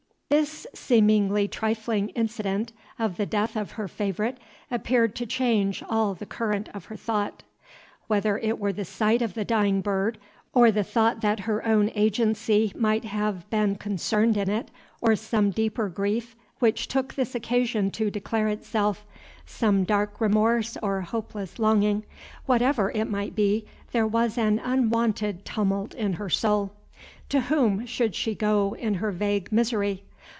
This 0.45 0.65
seemingly 0.73 1.49
trifling 1.49 2.07
incident 2.09 2.71
of 2.97 3.17
the 3.17 3.25
death 3.25 3.57
of 3.57 3.71
her 3.71 3.89
favorite 3.89 4.37
appeared 4.71 5.13
to 5.17 5.25
change 5.25 5.83
all 5.89 6.13
the 6.13 6.25
current 6.25 6.69
of 6.73 6.85
her 6.85 6.95
thought. 6.95 7.43
Whether 8.07 8.37
it 8.37 8.57
were 8.57 8.71
the 8.71 8.85
sight 8.85 9.21
of 9.21 9.33
the 9.33 9.43
dying 9.43 9.81
bird, 9.81 10.17
or 10.53 10.71
the 10.71 10.85
thought 10.85 11.19
that 11.19 11.41
her 11.41 11.65
own 11.67 11.91
agency 11.95 12.71
might 12.77 13.03
have 13.03 13.47
beep 13.49 13.77
concerned 13.79 14.37
in 14.37 14.49
it, 14.49 14.71
or 15.01 15.17
some 15.17 15.51
deeper 15.51 15.89
grief, 15.89 16.33
which 16.59 16.87
took 16.87 17.13
this 17.15 17.35
occasion 17.35 17.91
to 17.91 18.09
declare 18.09 18.47
itself, 18.47 19.05
some 19.45 19.83
dark 19.83 20.21
remorse 20.21 20.77
or 20.81 21.01
hopeless 21.01 21.59
longing, 21.59 22.05
whatever 22.45 22.89
it 22.91 23.09
might 23.09 23.35
be, 23.35 23.65
there 23.91 24.07
was 24.07 24.37
an 24.37 24.59
unwonted 24.59 25.43
tumult 25.43 25.93
in 25.93 26.13
her 26.13 26.29
soul. 26.29 26.71
To 27.27 27.41
whom 27.41 27.85
should 27.85 28.15
she 28.15 28.33
go 28.33 28.73
in 28.79 28.93
her 28.95 29.11
vague 29.11 29.51
misery? 29.51 30.03